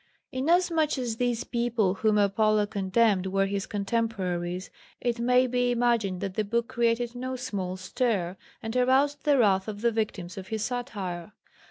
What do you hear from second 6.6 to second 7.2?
created